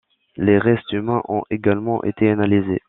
Les 0.35 0.57
restes 0.57 0.91
humains 0.93 1.21
ont 1.29 1.43
également 1.51 2.03
été 2.03 2.27
analysés. 2.27 2.79